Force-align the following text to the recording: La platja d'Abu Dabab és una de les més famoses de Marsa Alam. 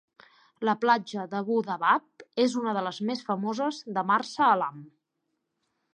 La 0.67 0.73
platja 0.85 1.25
d'Abu 1.33 1.57
Dabab 1.67 2.25
és 2.45 2.57
una 2.63 2.75
de 2.79 2.85
les 2.89 3.03
més 3.11 3.23
famoses 3.31 3.83
de 3.99 4.05
Marsa 4.13 4.49
Alam. 4.57 4.85